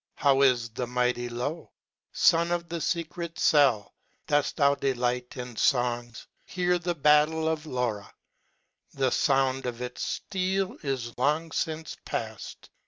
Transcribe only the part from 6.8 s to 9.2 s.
battle of Lora. The